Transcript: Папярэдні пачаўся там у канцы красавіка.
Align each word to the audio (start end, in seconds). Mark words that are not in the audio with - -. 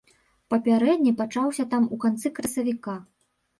Папярэдні 0.53 1.11
пачаўся 1.19 1.67
там 1.75 1.87
у 1.97 2.01
канцы 2.07 2.35
красавіка. 2.41 2.99